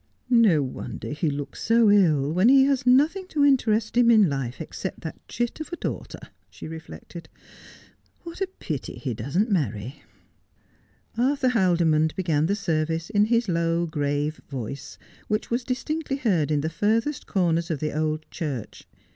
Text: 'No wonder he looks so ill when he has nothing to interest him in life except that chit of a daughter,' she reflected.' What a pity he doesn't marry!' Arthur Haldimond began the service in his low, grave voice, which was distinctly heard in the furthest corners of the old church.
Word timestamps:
'No 0.47 0.63
wonder 0.63 1.11
he 1.11 1.29
looks 1.29 1.61
so 1.61 1.91
ill 1.91 2.31
when 2.33 2.49
he 2.49 2.63
has 2.63 2.87
nothing 2.87 3.27
to 3.27 3.45
interest 3.45 3.95
him 3.95 4.09
in 4.09 4.27
life 4.27 4.59
except 4.59 5.01
that 5.01 5.19
chit 5.27 5.59
of 5.59 5.71
a 5.71 5.75
daughter,' 5.75 6.29
she 6.49 6.67
reflected.' 6.67 7.29
What 8.23 8.41
a 8.41 8.47
pity 8.47 8.95
he 8.95 9.13
doesn't 9.13 9.51
marry!' 9.51 10.01
Arthur 11.19 11.49
Haldimond 11.49 12.15
began 12.15 12.47
the 12.47 12.55
service 12.55 13.11
in 13.11 13.25
his 13.25 13.47
low, 13.47 13.85
grave 13.85 14.41
voice, 14.49 14.97
which 15.27 15.51
was 15.51 15.63
distinctly 15.63 16.15
heard 16.17 16.49
in 16.49 16.61
the 16.61 16.67
furthest 16.71 17.27
corners 17.27 17.69
of 17.69 17.79
the 17.79 17.93
old 17.95 18.25
church. 18.31 18.87